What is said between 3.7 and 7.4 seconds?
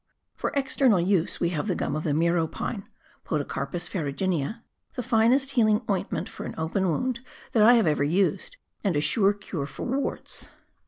ferrnginea), the finest healing ointment for an open wound